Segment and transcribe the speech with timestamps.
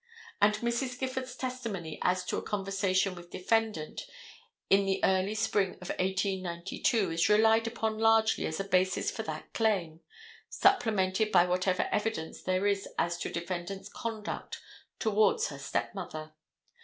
[0.41, 0.97] And Mrs.
[0.97, 4.07] Gifford's testimony as to a conversation with defendant
[4.67, 9.53] in the early spring of 1892 is relied upon largely as a basis for that
[9.53, 9.99] claim,
[10.49, 14.59] supplemented by whatever evidence there is as to defendant's conduct
[14.97, 16.33] towards her stepmother.